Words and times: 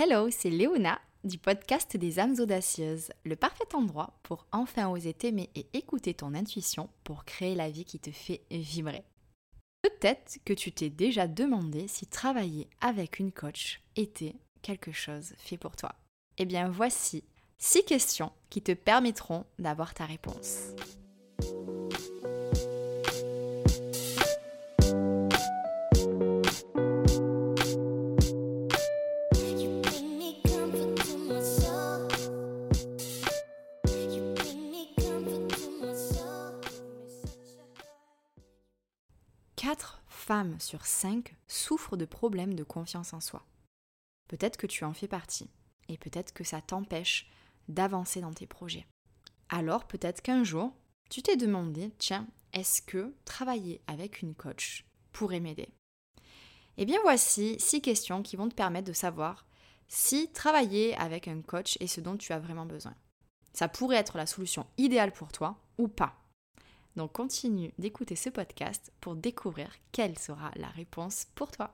Hello, 0.00 0.30
c'est 0.30 0.50
Léona 0.50 1.00
du 1.24 1.38
podcast 1.38 1.96
des 1.96 2.20
âmes 2.20 2.36
audacieuses, 2.38 3.10
le 3.24 3.34
parfait 3.34 3.74
endroit 3.74 4.12
pour 4.22 4.46
enfin 4.52 4.88
oser 4.88 5.12
t'aimer 5.12 5.50
et 5.56 5.66
écouter 5.72 6.14
ton 6.14 6.34
intuition 6.34 6.88
pour 7.02 7.24
créer 7.24 7.56
la 7.56 7.68
vie 7.68 7.84
qui 7.84 7.98
te 7.98 8.12
fait 8.12 8.42
vibrer. 8.52 9.02
Peut-être 9.82 10.38
que 10.44 10.52
tu 10.52 10.70
t'es 10.70 10.88
déjà 10.88 11.26
demandé 11.26 11.88
si 11.88 12.06
travailler 12.06 12.68
avec 12.80 13.18
une 13.18 13.32
coach 13.32 13.80
était 13.96 14.36
quelque 14.62 14.92
chose 14.92 15.32
fait 15.36 15.56
pour 15.56 15.74
toi. 15.74 15.96
Eh 16.36 16.44
bien 16.44 16.68
voici 16.68 17.24
six 17.56 17.84
questions 17.84 18.30
qui 18.50 18.62
te 18.62 18.72
permettront 18.72 19.46
d'avoir 19.58 19.94
ta 19.94 20.04
réponse. 20.04 20.74
Quatre 39.68 40.00
femmes 40.08 40.58
sur 40.60 40.86
5 40.86 41.36
souffrent 41.46 41.98
de 41.98 42.06
problèmes 42.06 42.54
de 42.54 42.64
confiance 42.64 43.12
en 43.12 43.20
soi. 43.20 43.44
Peut-être 44.26 44.56
que 44.56 44.66
tu 44.66 44.82
en 44.82 44.94
fais 44.94 45.08
partie, 45.08 45.50
et 45.90 45.98
peut-être 45.98 46.32
que 46.32 46.42
ça 46.42 46.62
t'empêche 46.62 47.30
d'avancer 47.68 48.22
dans 48.22 48.32
tes 48.32 48.46
projets. 48.46 48.86
Alors 49.50 49.86
peut-être 49.86 50.22
qu'un 50.22 50.42
jour, 50.42 50.72
tu 51.10 51.20
t'es 51.20 51.36
demandé, 51.36 51.92
tiens, 51.98 52.26
est-ce 52.54 52.80
que 52.80 53.14
travailler 53.26 53.82
avec 53.86 54.22
une 54.22 54.34
coach 54.34 54.86
pourrait 55.12 55.38
m'aider? 55.38 55.68
Eh 56.78 56.86
bien 56.86 57.00
voici 57.02 57.60
six 57.60 57.82
questions 57.82 58.22
qui 58.22 58.36
vont 58.36 58.48
te 58.48 58.54
permettre 58.54 58.88
de 58.88 58.94
savoir 58.94 59.44
si 59.86 60.32
travailler 60.32 60.96
avec 60.96 61.28
un 61.28 61.42
coach 61.42 61.76
est 61.80 61.88
ce 61.88 62.00
dont 62.00 62.16
tu 62.16 62.32
as 62.32 62.38
vraiment 62.38 62.64
besoin. 62.64 62.94
Ça 63.52 63.68
pourrait 63.68 63.96
être 63.96 64.16
la 64.16 64.24
solution 64.24 64.66
idéale 64.78 65.12
pour 65.12 65.30
toi 65.30 65.58
ou 65.76 65.88
pas. 65.88 66.16
Donc 66.98 67.12
continue 67.12 67.72
d'écouter 67.78 68.16
ce 68.16 68.28
podcast 68.28 68.90
pour 69.00 69.14
découvrir 69.14 69.70
quelle 69.92 70.18
sera 70.18 70.50
la 70.56 70.66
réponse 70.66 71.28
pour 71.36 71.52
toi. 71.52 71.72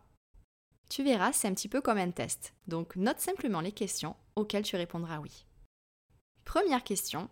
Tu 0.90 1.02
verras, 1.02 1.32
c'est 1.32 1.48
un 1.48 1.54
petit 1.54 1.70
peu 1.70 1.80
comme 1.80 1.96
un 1.96 2.10
test. 2.10 2.52
Donc 2.68 2.94
note 2.94 3.20
simplement 3.20 3.62
les 3.62 3.72
questions 3.72 4.16
auxquelles 4.36 4.64
tu 4.64 4.76
répondras 4.76 5.20
oui. 5.20 5.46
Première 6.44 6.84
question, 6.84 7.30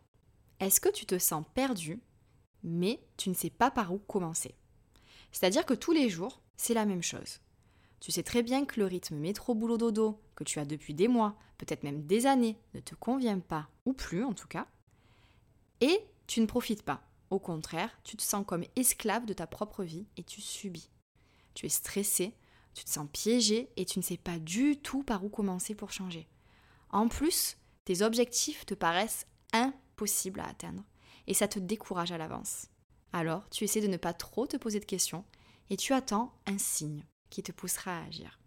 est-ce 0.58 0.80
que 0.80 0.88
tu 0.88 1.04
te 1.04 1.18
sens 1.18 1.44
perdu 1.52 2.00
mais 2.62 2.98
tu 3.18 3.28
ne 3.28 3.34
sais 3.34 3.50
pas 3.50 3.70
par 3.70 3.92
où 3.92 3.98
commencer? 3.98 4.54
C'est-à-dire 5.30 5.66
que 5.66 5.74
tous 5.74 5.92
les 5.92 6.08
jours, 6.08 6.40
c'est 6.56 6.72
la 6.72 6.86
même 6.86 7.02
chose. 7.02 7.40
Tu 8.00 8.10
sais 8.10 8.22
très 8.22 8.42
bien 8.42 8.64
que 8.64 8.80
le 8.80 8.86
rythme 8.86 9.16
métro-boulot-dodo 9.16 10.18
que 10.34 10.44
tu 10.44 10.58
as 10.60 10.64
depuis 10.64 10.94
des 10.94 11.08
mois, 11.08 11.36
peut-être 11.58 11.82
même 11.82 12.06
des 12.06 12.24
années, 12.24 12.56
ne 12.72 12.80
te 12.80 12.94
convient 12.94 13.40
pas, 13.40 13.68
ou 13.84 13.92
plus 13.92 14.24
en 14.24 14.32
tout 14.32 14.48
cas, 14.48 14.66
et 15.82 16.06
tu 16.26 16.40
ne 16.40 16.46
profites 16.46 16.84
pas. 16.84 17.02
Au 17.32 17.38
contraire, 17.38 17.98
tu 18.04 18.18
te 18.18 18.22
sens 18.22 18.44
comme 18.46 18.66
esclave 18.76 19.24
de 19.24 19.32
ta 19.32 19.46
propre 19.46 19.84
vie 19.84 20.06
et 20.18 20.22
tu 20.22 20.42
subis. 20.42 20.90
Tu 21.54 21.64
es 21.64 21.70
stressé, 21.70 22.36
tu 22.74 22.84
te 22.84 22.90
sens 22.90 23.08
piégé 23.10 23.70
et 23.78 23.86
tu 23.86 23.98
ne 23.98 24.04
sais 24.04 24.18
pas 24.18 24.38
du 24.38 24.76
tout 24.76 25.02
par 25.02 25.24
où 25.24 25.30
commencer 25.30 25.74
pour 25.74 25.92
changer. 25.92 26.28
En 26.90 27.08
plus, 27.08 27.56
tes 27.86 28.02
objectifs 28.02 28.66
te 28.66 28.74
paraissent 28.74 29.26
impossibles 29.54 30.40
à 30.40 30.48
atteindre 30.48 30.84
et 31.26 31.32
ça 31.32 31.48
te 31.48 31.58
décourage 31.58 32.12
à 32.12 32.18
l'avance. 32.18 32.66
Alors, 33.14 33.48
tu 33.48 33.64
essaies 33.64 33.80
de 33.80 33.86
ne 33.86 33.96
pas 33.96 34.12
trop 34.12 34.46
te 34.46 34.58
poser 34.58 34.78
de 34.78 34.84
questions 34.84 35.24
et 35.70 35.78
tu 35.78 35.94
attends 35.94 36.34
un 36.44 36.58
signe 36.58 37.06
qui 37.30 37.42
te 37.42 37.50
poussera 37.50 37.96
à 37.96 38.04
agir. 38.04 38.40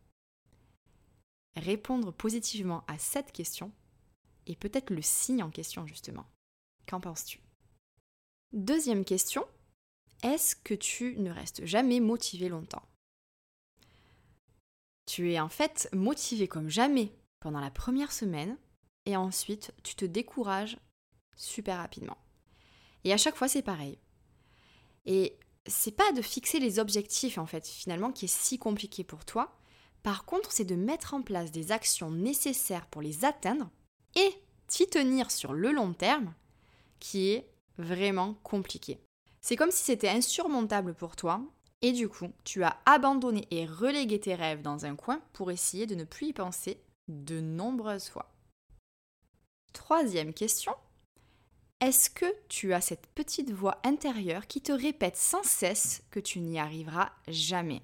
Répondre 1.55 2.14
positivement 2.14 2.83
à 2.88 2.99
cette 2.99 3.31
question 3.31 3.72
est 4.45 4.59
peut-être 4.59 4.92
le 4.92 5.02
signe 5.02 5.42
en 5.42 5.49
question 5.49 5.88
justement. 5.88 6.27
Qu'en 6.86 6.99
penses-tu? 6.99 7.44
Deuxième 8.56 9.03
question, 9.03 9.45
est-ce 10.23 10.55
que 10.55 10.73
tu 10.73 11.17
ne 11.17 11.30
restes 11.30 11.66
jamais 11.66 11.99
motivé 11.99 12.48
longtemps? 12.48 12.88
Tu 15.05 15.33
es 15.33 15.42
en 15.42 15.49
fait 15.49 15.89
motivé 15.92 16.48
comme 16.48 16.70
jamais 16.70 17.11
pendant 17.42 17.60
la 17.60 17.70
première 17.70 18.14
semaine 18.14 18.58
et 19.05 19.17
ensuite 19.17 19.73
tu 19.83 19.95
te 19.95 20.05
décourages 20.05 20.77
super 21.36 21.80
rapidement. 21.80 22.17
Et 23.04 23.11
à 23.11 23.17
chaque 23.17 23.36
fois 23.36 23.49
c'est 23.49 23.61
pareil. 23.61 23.99
Et 25.05 25.38
c'est 25.67 25.92
pas 25.92 26.14
de 26.14 26.21
fixer 26.21 26.60
les 26.60 26.80
objectifs 26.80 27.38
en 27.38 27.45
fait 27.45 27.67
finalement 27.67 28.14
qui 28.14 28.23
est 28.23 28.33
si 28.33 28.58
compliqué 28.58 29.04
pour 29.04 29.26
toi. 29.26 29.60
Par 30.02 30.23
contre, 30.23 30.54
c'est 30.54 30.64
de 30.64 30.76
mettre 30.76 31.14
en 31.14 31.23
place 31.23 31.52
des 31.52 31.73
actions 31.73 32.10
nécessaires 32.10 32.88
pour 32.88 33.02
les 33.02 33.26
atteindre 33.26 33.70
et 34.15 34.30
t'y 34.67 34.88
tenir 34.88 35.30
sur 35.30 35.52
le 35.52 35.73
long 35.73 35.94
terme 35.94 36.33
qui 36.99 37.32
est 37.32 37.52
vraiment 37.77 38.36
compliqué. 38.43 38.99
C'est 39.41 39.55
comme 39.55 39.71
si 39.71 39.83
c'était 39.83 40.09
insurmontable 40.09 40.93
pour 40.93 41.15
toi 41.15 41.41
et 41.81 41.91
du 41.91 42.09
coup, 42.09 42.31
tu 42.43 42.63
as 42.63 42.77
abandonné 42.86 43.47
et 43.52 43.65
relégué 43.65 44.19
tes 44.19 44.33
rêves 44.33 44.61
dans 44.61 44.86
un 44.86 44.95
coin 44.95 45.21
pour 45.33 45.52
essayer 45.52 45.85
de 45.85 45.95
ne 45.95 46.03
plus 46.03 46.27
y 46.27 46.33
penser 46.33 46.81
de 47.08 47.39
nombreuses 47.39 48.09
fois. 48.09 48.31
Troisième 49.73 50.33
question. 50.33 50.73
Est-ce 51.81 52.09
que 52.09 52.25
tu 52.47 52.73
as 52.73 52.81
cette 52.81 53.05
petite 53.08 53.52
voix 53.52 53.80
intérieure 53.83 54.47
qui 54.47 54.61
te 54.61 54.71
répète 54.71 55.17
sans 55.17 55.43
cesse 55.43 56.02
que 56.09 56.19
tu 56.19 56.39
n'y 56.39 56.58
arriveras 56.58 57.11
jamais? 57.27 57.83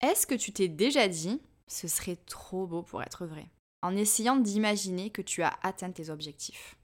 Est-ce 0.00 0.26
que 0.26 0.34
tu 0.34 0.52
t'es 0.52 0.68
déjà 0.68 1.08
dit 1.08 1.42
ce 1.66 1.88
serait 1.88 2.16
trop 2.16 2.66
beau 2.66 2.82
pour 2.82 3.02
être 3.02 3.26
vrai 3.26 3.48
en 3.82 3.96
essayant 3.96 4.36
d'imaginer 4.36 5.10
que 5.10 5.22
tu 5.22 5.42
as 5.42 5.58
atteint 5.62 5.90
tes 5.90 6.08
objectifs? 6.08 6.76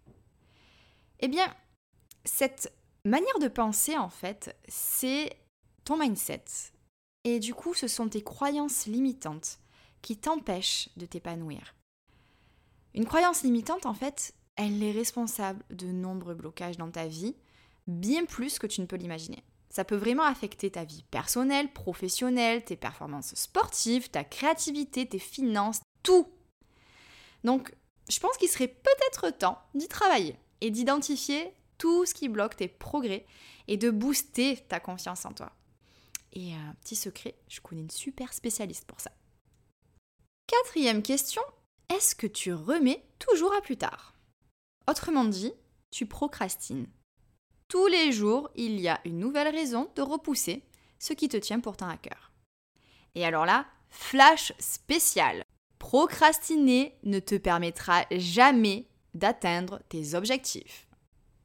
Eh 1.21 1.29
bien, 1.29 1.55
cette 2.29 2.73
manière 3.05 3.39
de 3.41 3.49
penser, 3.49 3.97
en 3.97 4.11
fait, 4.11 4.57
c'est 4.69 5.37
ton 5.85 5.97
mindset. 5.97 6.45
Et 7.25 7.41
du 7.41 7.55
coup, 7.55 7.75
ce 7.75 7.89
sont 7.89 8.09
tes 8.09 8.23
croyances 8.23 8.87
limitantes 8.87 9.59
qui 10.03 10.17
t'empêchent 10.17 10.91
de 10.97 11.07
t'épanouir. 11.07 11.75
Une 12.95 13.07
croyance 13.07 13.43
limitante, 13.43 13.87
en 13.87 13.95
fait, 13.95 14.35
elle 14.57 14.83
est 14.83 14.93
responsable 14.93 15.65
de 15.71 15.87
nombreux 15.87 16.35
blocages 16.35 16.77
dans 16.77 16.91
ta 16.91 17.07
vie, 17.07 17.37
bien 17.87 18.25
plus 18.25 18.59
que 18.59 18.67
tu 18.67 18.81
ne 18.81 18.87
peux 18.87 18.97
l'imaginer. 18.97 19.43
Ça 19.71 19.85
peut 19.85 19.97
vraiment 19.97 20.25
affecter 20.25 20.71
ta 20.71 20.85
vie 20.85 21.05
personnelle, 21.11 21.73
professionnelle, 21.73 22.65
tes 22.65 22.77
performances 22.77 23.35
sportives, 23.35 24.11
ta 24.11 24.25
créativité, 24.25 25.07
tes 25.07 25.19
finances, 25.19 25.81
tout. 26.03 26.29
Donc, 27.45 27.75
je 28.09 28.19
pense 28.19 28.37
qu'il 28.37 28.49
serait 28.49 28.69
peut-être 28.69 29.31
temps 29.37 29.59
d'y 29.75 29.89
travailler 29.89 30.37
et 30.61 30.71
d'identifier 30.71 31.53
tout 31.79 32.05
ce 32.05 32.15
qui 32.15 32.29
bloque 32.29 32.57
tes 32.57 32.69
progrès 32.69 33.25
et 33.69 33.77
de 33.77 33.91
booster 33.91 34.57
ta 34.69 34.81
confiance 34.81 35.25
en 35.25 35.33
toi. 35.33 35.53
Et 36.33 36.55
un 36.55 36.75
petit 36.83 36.97
secret, 36.97 37.35
je 37.49 37.61
connais 37.61 37.83
une 37.83 37.91
super 37.91 38.33
spécialiste 38.33 38.85
pour 38.87 39.01
ça. 39.01 39.11
Quatrième 40.47 41.03
question, 41.03 41.43
est-ce 41.89 42.15
que 42.15 42.27
tu 42.27 42.53
remets 42.53 43.05
toujours 43.19 43.55
à 43.55 43.61
plus 43.61 43.77
tard? 43.77 44.15
Autrement 44.89 45.25
dit, 45.25 45.53
tu 45.91 46.07
procrastines. 46.07 46.87
Tous 47.69 47.87
les 47.87 48.13
jours, 48.13 48.51
il 48.57 48.81
y 48.81 48.89
a 48.89 49.01
une 49.05 49.19
nouvelle 49.19 49.55
raison 49.55 49.91
de 49.95 50.03
repousser 50.03 50.63
ce 50.99 51.13
qui 51.13 51.29
te 51.29 51.37
tient 51.37 51.61
pourtant 51.61 51.89
à 51.89 51.97
cœur. 51.97 52.33
Et 53.15 53.25
alors 53.25 53.47
là, 53.47 53.67
flash 53.91 54.53
spécial. 54.59 55.43
Procrastiner 55.79 56.99
ne 57.05 57.21
te 57.21 57.37
permettra 57.37 58.05
jamais 58.11 58.89
d'atteindre 59.15 59.81
tes 59.89 60.15
objectifs. 60.15 60.88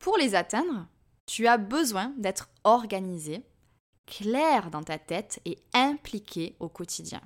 Pour 0.03 0.17
les 0.17 0.35
atteindre, 0.35 0.85
tu 1.27 1.47
as 1.47 1.57
besoin 1.57 2.13
d'être 2.17 2.49
organisé, 2.65 3.41
clair 4.05 4.69
dans 4.69 4.83
ta 4.83 4.99
tête 4.99 5.39
et 5.45 5.57
impliqué 5.73 6.57
au 6.59 6.67
quotidien. 6.67 7.21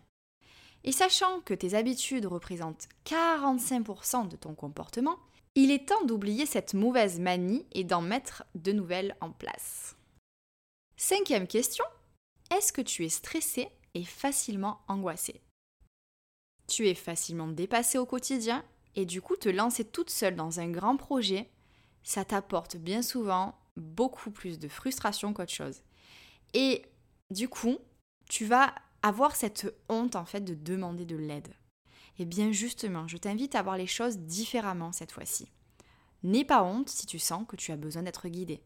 Et 0.83 0.91
sachant 0.91 1.41
que 1.41 1.55
tes 1.55 1.73
habitudes 1.73 2.27
représentent 2.27 2.87
45% 3.05 4.27
de 4.27 4.35
ton 4.35 4.53
comportement, 4.53 5.17
il 5.55 5.71
est 5.71 5.89
temps 5.89 6.05
d'oublier 6.05 6.45
cette 6.45 6.75
mauvaise 6.75 7.19
manie 7.19 7.65
et 7.71 7.83
d'en 7.83 8.03
mettre 8.03 8.43
de 8.53 8.73
nouvelles 8.73 9.17
en 9.21 9.31
place. 9.31 9.95
Cinquième 10.97 11.47
question, 11.47 11.85
est-ce 12.55 12.71
que 12.71 12.81
tu 12.81 13.05
es 13.05 13.09
stressé 13.09 13.69
et 13.95 14.03
facilement 14.03 14.81
angoissé? 14.87 15.41
Tu 16.67 16.87
es 16.87 16.93
facilement 16.93 17.47
dépassé 17.47 17.97
au 17.97 18.05
quotidien 18.05 18.63
et 18.95 19.07
du 19.07 19.19
coup 19.19 19.35
te 19.35 19.49
lancer 19.49 19.83
toute 19.83 20.11
seule 20.11 20.35
dans 20.35 20.59
un 20.59 20.69
grand 20.69 20.95
projet 20.95 21.49
ça 22.07 22.23
t'apporte 22.23 22.77
bien 22.77 23.01
souvent 23.01 23.59
beaucoup 23.75 24.31
plus 24.31 24.59
de 24.59 24.69
frustration 24.69 25.33
qu'autre 25.33 25.51
chose. 25.51 25.81
Et 26.53 26.85
du 27.31 27.49
coup, 27.49 27.79
tu 28.29 28.45
vas 28.45 28.73
avoir 29.01 29.35
cette 29.35 29.75
honte 29.89 30.15
en 30.15 30.23
fait 30.23 30.39
de 30.39 30.53
demander 30.53 31.03
de 31.03 31.17
l'aide. 31.17 31.53
Et 32.17 32.23
bien 32.23 32.53
justement, 32.53 33.09
je 33.09 33.17
t'invite 33.17 33.55
à 33.55 33.61
voir 33.61 33.75
les 33.75 33.87
choses 33.87 34.19
différemment 34.19 34.93
cette 34.93 35.11
fois-ci. 35.11 35.51
N'aie 36.23 36.45
pas 36.45 36.63
honte 36.63 36.87
si 36.87 37.05
tu 37.05 37.19
sens 37.19 37.45
que 37.45 37.57
tu 37.57 37.73
as 37.73 37.77
besoin 37.77 38.03
d'être 38.03 38.29
guidé. 38.29 38.63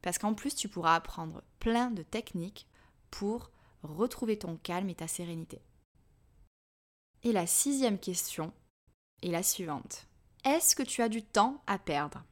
Parce 0.00 0.18
qu'en 0.18 0.34
plus, 0.34 0.54
tu 0.54 0.68
pourras 0.68 0.94
apprendre 0.94 1.42
plein 1.58 1.90
de 1.90 2.04
techniques 2.04 2.68
pour 3.10 3.50
retrouver 3.82 4.38
ton 4.38 4.58
calme 4.58 4.90
et 4.90 4.94
ta 4.94 5.08
sérénité. 5.08 5.60
Et 7.24 7.32
la 7.32 7.48
sixième 7.48 7.98
question 7.98 8.52
est 9.22 9.32
la 9.32 9.42
suivante. 9.42 10.06
Est-ce 10.44 10.76
que 10.76 10.84
tu 10.84 11.02
as 11.02 11.08
du 11.08 11.24
temps 11.24 11.64
à 11.66 11.80
perdre? 11.80 12.22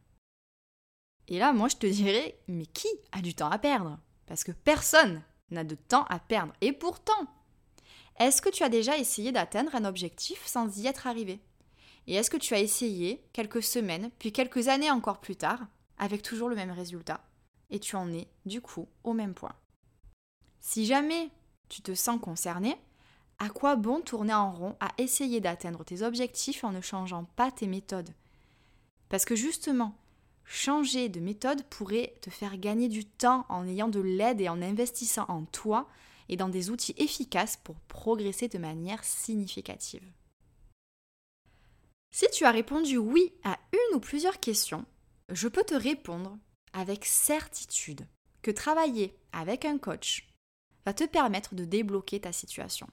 Et 1.29 1.39
là, 1.39 1.53
moi, 1.53 1.69
je 1.69 1.77
te 1.77 1.87
dirais, 1.87 2.39
mais 2.49 2.67
qui 2.67 2.89
a 3.13 3.21
du 3.21 3.35
temps 3.35 3.51
à 3.51 3.59
perdre? 3.59 3.99
Parce 4.27 4.45
que 4.45 4.53
personne 4.53 5.23
n'a 5.51 5.65
de 5.65 5.75
temps 5.75 6.05
à 6.05 6.19
perdre. 6.19 6.53
Et 6.61 6.73
pourtant, 6.73 7.27
est-ce 8.19 8.43
que 8.43 8.49
tu 8.49 8.63
as 8.63 8.69
déjà 8.69 8.99
essayé 8.99 9.33
d'atteindre 9.33 9.75
un 9.75 9.85
objectif 9.85 10.45
sans 10.47 10.79
y 10.79 10.87
être 10.87 11.07
arrivé? 11.07 11.41
Et 12.07 12.15
est-ce 12.15 12.31
que 12.31 12.37
tu 12.37 12.55
as 12.55 12.61
essayé 12.61 13.25
quelques 13.33 13.63
semaines, 13.63 14.11
puis 14.19 14.33
quelques 14.33 14.69
années 14.69 14.91
encore 14.91 15.21
plus 15.21 15.37
tard, 15.37 15.61
avec 15.99 16.23
toujours 16.23 16.49
le 16.49 16.57
même 16.57 16.71
résultat? 16.71 17.25
Et 17.71 17.81
tu 17.81 17.97
en 17.97 18.13
es, 18.13 18.29
du 18.45 18.61
coup, 18.61 18.89
au 19.05 19.15
même 19.15 19.35
point. 19.35 19.55
Si 20.61 20.85
jamais 20.87 21.31
tu 21.69 21.83
te 21.83 21.95
sens 21.95 22.21
concerné, 22.21 22.77
à 23.39 23.49
quoi 23.49 23.77
bon 23.77 24.01
tourner 24.01 24.35
en 24.35 24.53
rond 24.53 24.77
à 24.81 24.91
essayer 24.99 25.41
d'atteindre 25.41 25.83
tes 25.85 26.03
objectifs 26.03 26.63
en 26.63 26.73
ne 26.73 26.81
changeant 26.81 27.25
pas 27.37 27.51
tes 27.51 27.67
méthodes? 27.67 28.11
Parce 29.09 29.25
que 29.25 29.35
justement, 29.35 29.95
changer 30.45 31.09
de 31.09 31.21
méthode 31.21 31.65
pourrait 31.65 32.15
te 32.21 32.31
faire 32.31 32.59
gagner 32.59 32.89
du 32.89 33.05
temps 33.05 33.47
en 33.49 33.67
ayant 33.67 33.89
de 33.89 34.01
l'aide 34.01 34.41
et 34.41 34.49
en 34.49 34.63
investissant 34.63 35.27
en 35.29 35.45
toi 35.45 35.89
et 36.29 36.37
dans 36.37 36.49
des 36.49 36.71
outils 36.71 36.95
efficaces 36.97 37.57
pour 37.57 37.77
progresser 37.81 38.49
de 38.49 38.59
manière 38.59 39.05
significative. 39.05 40.05
Si 42.11 42.27
tu 42.33 42.45
as 42.45 42.51
répondu 42.51 42.97
oui 42.97 43.33
à 43.43 43.59
une 43.73 43.97
ou 43.97 44.01
plusieurs 44.01 44.39
questions, 44.39 44.85
je 45.31 45.49
peux 45.49 45.65
te 45.65 45.75
répondre 45.75 46.39
avec 46.73 47.05
certitude 47.05 48.07
que 48.43 48.51
travailler 48.51 49.19
avec 49.33 49.65
un 49.65 49.79
coach 49.79 50.29
va 50.87 50.93
te 50.93 51.05
permettre 51.05 51.55
de 51.55 51.65
débloquer 51.65 52.21
ta 52.21 52.33
situation. 52.33 52.87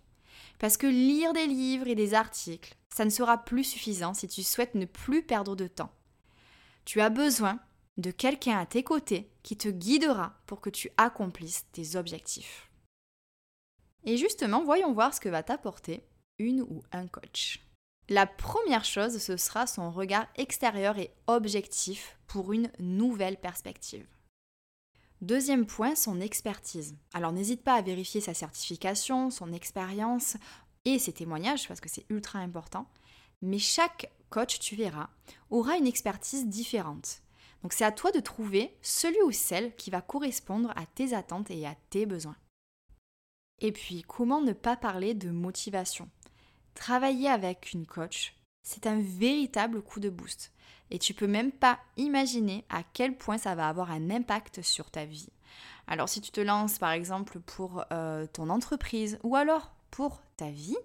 Parce 0.59 0.77
que 0.77 0.88
lire 0.88 1.33
des 1.33 1.45
livres 1.45 1.88
et 1.88 1.95
des 1.95 2.13
articles, 2.13 2.75
ça 2.94 3.06
ne 3.06 3.09
sera 3.09 3.38
plus 3.38 3.63
suffisant 3.63 4.13
si 4.13 4.27
tu 4.27 4.44
souhaites 4.44 4.75
ne 4.75 4.86
plus 4.86 5.24
perdre 5.24 5.56
de 5.56 5.68
temps. 5.68 5.92
Tu 6.86 7.01
as 7.01 7.10
besoin 7.10 7.60
de 7.98 8.12
quelqu'un 8.12 8.57
à 8.57 8.66
tes 8.66 8.83
côtés 8.83 9.31
qui 9.44 9.57
te 9.57 9.69
guidera 9.69 10.33
pour 10.48 10.62
que 10.62 10.69
tu 10.69 10.89
accomplisses 10.98 11.66
tes 11.72 11.95
objectifs. 11.95 12.69
Et 14.04 14.18
justement, 14.18 14.63
voyons 14.63 14.94
voir 14.94 15.13
ce 15.13 15.19
que 15.19 15.30
va 15.30 15.44
t'apporter 15.44 16.04
une 16.39 16.62
ou 16.62 16.81
un 16.92 17.07
coach. 17.07 17.60
La 18.10 18.25
première 18.25 18.83
chose, 18.83 19.19
ce 19.19 19.38
sera 19.38 19.68
son 19.68 19.92
regard 19.92 20.28
extérieur 20.36 20.98
et 20.98 21.13
objectif 21.28 22.18
pour 22.28 22.51
une 22.51 22.72
nouvelle 22.80 23.38
perspective. 23.38 24.06
Deuxième 25.22 25.68
point, 25.68 25.95
son 25.95 26.19
expertise. 26.19 26.95
Alors 27.13 27.31
n'hésite 27.31 27.63
pas 27.63 27.75
à 27.75 27.81
vérifier 27.81 28.22
sa 28.22 28.34
certification, 28.34 29.30
son 29.30 29.54
expérience 29.54 30.36
et 30.84 30.98
ses 30.98 31.13
témoignages 31.13 31.68
parce 31.68 31.80
que 31.80 31.89
c'est 31.89 32.06
ultra 32.10 32.39
important. 32.39 32.88
Mais 33.44 33.60
chaque 33.60 34.12
coach, 34.31 34.60
tu 34.60 34.75
verras, 34.75 35.10
aura 35.51 35.78
une 35.78 35.86
expertise 35.86 36.48
différente. 36.48 37.22
Donc 37.62 37.74
c'est 37.74 37.86
à 37.86 37.92
toi 37.92 38.12
de 38.12 38.19
trouver 38.19 38.75
celui 38.81 39.22
ou 39.22 39.31
celle 39.31 39.75
qui 39.75 39.92
va 39.92 40.01
correspondre 40.01 40.72
à 40.75 40.88
tes 40.88 41.13
attentes 41.13 41.51
et 41.51 41.68
à 41.68 41.75
tes 41.92 42.07
besoins. 42.07 42.38
Et 43.60 43.72
puis, 43.72 44.04
comment 44.07 44.42
ne 44.42 44.54
pas 44.54 44.75
parler 44.75 45.13
de 45.13 45.30
motivation? 45.30 46.10
Travailler 46.74 47.30
avec 47.30 47.74
une 47.74 47.86
coach, 47.86 48.36
c'est 48.63 48.88
un 48.88 49.00
véritable 49.00 49.83
coup 49.83 50.00
de 50.00 50.10
boost. 50.10 50.51
Et 50.89 50.98
tu 50.98 51.13
peux 51.13 51.27
même 51.27 51.51
pas 51.51 51.80
imaginer 51.95 52.66
à 52.69 52.81
quel 52.84 53.16
point 53.16 53.38
ça 53.38 53.54
va 53.54 53.69
avoir 53.69 53.92
un 53.92 54.10
impact 54.10 54.63
sur 54.63 54.89
ta 54.89 55.06
vie. 55.06 55.30
Alors 55.88 56.10
si 56.10 56.22
tu 56.22 56.31
te 56.31 56.42
lances 56.42 56.80
par 56.80 56.92
exemple 56.92 57.39
pour 57.39 57.84
euh, 57.92 58.25
ton 58.27 58.50
entreprise 58.50 59.19
ou 59.24 59.36
alors 59.36 59.72
pour 59.92 60.22
ta 60.38 60.50
vie, 60.50 60.77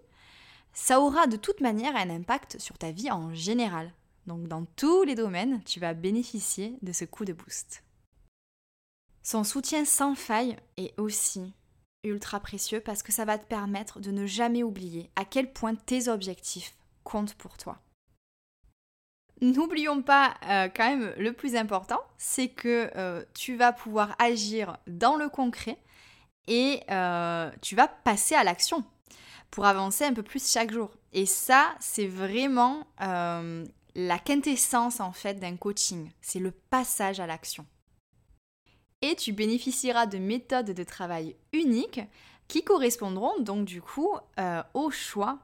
ça 0.76 1.00
aura 1.00 1.26
de 1.26 1.38
toute 1.38 1.62
manière 1.62 1.96
un 1.96 2.10
impact 2.10 2.60
sur 2.60 2.76
ta 2.76 2.92
vie 2.92 3.10
en 3.10 3.32
général. 3.32 3.90
Donc 4.26 4.46
dans 4.46 4.66
tous 4.76 5.04
les 5.04 5.14
domaines, 5.14 5.62
tu 5.64 5.80
vas 5.80 5.94
bénéficier 5.94 6.76
de 6.82 6.92
ce 6.92 7.06
coup 7.06 7.24
de 7.24 7.32
boost. 7.32 7.82
Son 9.22 9.42
soutien 9.42 9.86
sans 9.86 10.14
faille 10.14 10.56
est 10.76 10.98
aussi 11.00 11.54
ultra 12.04 12.40
précieux 12.40 12.80
parce 12.80 13.02
que 13.02 13.10
ça 13.10 13.24
va 13.24 13.38
te 13.38 13.46
permettre 13.46 14.00
de 14.00 14.10
ne 14.10 14.26
jamais 14.26 14.62
oublier 14.62 15.10
à 15.16 15.24
quel 15.24 15.50
point 15.50 15.74
tes 15.74 16.08
objectifs 16.08 16.76
comptent 17.04 17.34
pour 17.34 17.56
toi. 17.56 17.78
N'oublions 19.40 20.02
pas 20.02 20.34
euh, 20.44 20.68
quand 20.68 20.88
même 20.88 21.14
le 21.16 21.32
plus 21.32 21.56
important, 21.56 22.00
c'est 22.18 22.48
que 22.48 22.90
euh, 22.96 23.24
tu 23.34 23.56
vas 23.56 23.72
pouvoir 23.72 24.14
agir 24.18 24.76
dans 24.86 25.16
le 25.16 25.30
concret 25.30 25.78
et 26.46 26.82
euh, 26.90 27.50
tu 27.62 27.76
vas 27.76 27.88
passer 27.88 28.34
à 28.34 28.44
l'action 28.44 28.84
pour 29.50 29.64
avancer 29.66 30.04
un 30.04 30.12
peu 30.12 30.22
plus 30.22 30.50
chaque 30.50 30.72
jour. 30.72 30.90
Et 31.12 31.26
ça, 31.26 31.74
c'est 31.80 32.06
vraiment 32.06 32.86
la 32.98 34.18
quintessence 34.18 35.00
en 35.00 35.12
fait 35.12 35.34
d'un 35.34 35.56
coaching, 35.56 36.10
c'est 36.20 36.38
le 36.38 36.50
passage 36.50 37.20
à 37.20 37.26
l'action. 37.26 37.66
Et 39.02 39.14
tu 39.16 39.32
bénéficieras 39.32 40.06
de 40.06 40.18
méthodes 40.18 40.72
de 40.72 40.84
travail 40.84 41.36
uniques 41.52 42.00
qui 42.48 42.64
correspondront 42.64 43.38
donc 43.40 43.64
du 43.64 43.82
coup 43.82 44.14
au 44.74 44.90
choix 44.90 45.38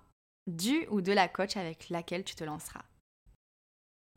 du 0.46 0.86
ou 0.90 1.00
de 1.00 1.12
la 1.12 1.28
coach 1.28 1.56
avec 1.56 1.88
laquelle 1.88 2.24
tu 2.24 2.34
te 2.34 2.44
lanceras. 2.44 2.82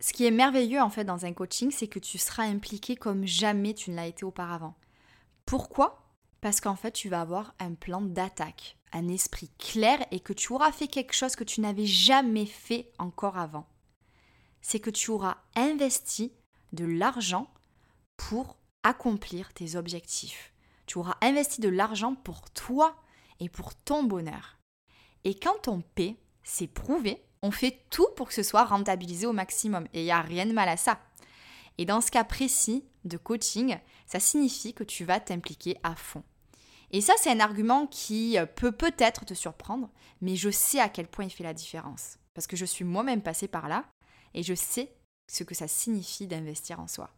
Ce 0.01 0.11
qui 0.11 0.25
est 0.25 0.31
merveilleux 0.31 0.81
en 0.81 0.89
fait 0.89 1.05
dans 1.05 1.25
un 1.25 1.33
coaching, 1.33 1.71
c'est 1.71 1.87
que 1.87 1.99
tu 1.99 2.17
seras 2.17 2.43
impliqué 2.43 2.95
comme 2.97 3.25
jamais 3.25 3.73
tu 3.73 3.91
ne 3.91 3.95
l'as 3.95 4.07
été 4.07 4.25
auparavant. 4.25 4.75
Pourquoi? 5.45 6.01
Parce 6.41 6.59
qu'en 6.59 6.75
fait, 6.75 6.91
tu 6.91 7.07
vas 7.07 7.21
avoir 7.21 7.55
un 7.59 7.73
plan 7.73 8.01
d'attaque, 8.01 8.77
un 8.95 9.09
esprit 9.09 9.49
clair 9.59 9.99
et 10.11 10.21
que 10.21 10.33
tu 10.33 10.53
auras 10.53 10.71
fait 10.71 10.87
quelque 10.87 11.13
chose 11.13 11.35
que 11.35 11.43
tu 11.43 11.61
n'avais 11.61 11.85
jamais 11.85 12.45
fait 12.45 12.91
encore 12.97 13.37
avant. 13.37 13.67
C'est 14.61 14.79
que 14.79 14.89
tu 14.89 15.11
auras 15.11 15.37
investi 15.55 16.31
de 16.71 16.85
l'argent 16.85 17.53
pour 18.17 18.57
accomplir 18.83 19.53
tes 19.53 19.75
objectifs. 19.75 20.53
Tu 20.87 20.97
auras 20.97 21.17
investi 21.21 21.59
de 21.59 21.69
l'argent 21.69 22.15
pour 22.15 22.49
toi 22.51 22.95
et 23.39 23.49
pour 23.49 23.75
ton 23.75 24.03
bonheur. 24.03 24.57
Et 25.25 25.37
quand 25.37 25.67
on 25.67 25.81
paie, 25.81 26.15
c'est 26.43 26.67
prouvé, 26.67 27.21
on 27.41 27.51
fait 27.51 27.85
tout 27.89 28.07
pour 28.15 28.29
que 28.29 28.33
ce 28.33 28.43
soit 28.43 28.63
rentabilisé 28.63 29.27
au 29.27 29.33
maximum. 29.33 29.87
Et 29.93 30.01
il 30.01 30.05
n'y 30.05 30.11
a 30.11 30.21
rien 30.21 30.45
de 30.45 30.53
mal 30.53 30.69
à 30.69 30.77
ça. 30.77 30.99
Et 31.77 31.85
dans 31.85 31.99
ce 31.99 32.11
cas 32.11 32.23
précis 32.23 32.85
de 33.03 33.17
coaching, 33.17 33.77
ça 34.05 34.21
signifie 34.21 34.73
que 34.73 34.83
tu 34.85 35.03
vas 35.03 35.19
t'impliquer 35.19 35.77
à 35.83 35.95
fond. 35.95 36.23
Et 36.95 37.01
ça, 37.01 37.13
c'est 37.17 37.29
un 37.29 37.41
argument 37.41 37.87
qui 37.87 38.37
peut 38.55 38.71
peut-être 38.71 39.25
te 39.25 39.33
surprendre, 39.33 39.89
mais 40.21 40.37
je 40.37 40.49
sais 40.49 40.79
à 40.79 40.87
quel 40.87 41.09
point 41.09 41.25
il 41.25 41.29
fait 41.29 41.43
la 41.43 41.53
différence. 41.53 42.19
Parce 42.33 42.47
que 42.47 42.55
je 42.55 42.63
suis 42.63 42.85
moi-même 42.85 43.21
passée 43.21 43.49
par 43.49 43.67
là 43.67 43.83
et 44.33 44.43
je 44.43 44.53
sais 44.53 44.95
ce 45.29 45.43
que 45.43 45.53
ça 45.53 45.67
signifie 45.67 46.25
d'investir 46.25 46.79
en 46.79 46.87
soi. 46.87 47.09